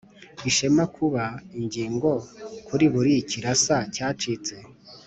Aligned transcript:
ishema 0.49 0.83
kuba 0.95 1.23
ingo 1.85 2.13
kuri 2.67 2.85
buri 2.93 3.13
kirasa 3.29 3.77
cyacitse, 3.95 4.53